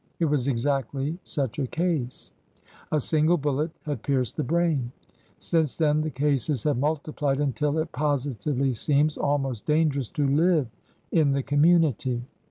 [0.19, 2.31] It was exactly such a case.
[2.91, 4.91] A single bullet had pierced the brain.
[5.37, 10.65] Since then the cases have multiplied until it positively seems almost dan gerous to live
[11.11, 12.23] in the community.''